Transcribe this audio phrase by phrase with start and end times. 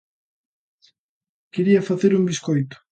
[1.53, 2.75] Quería facer un biscoito.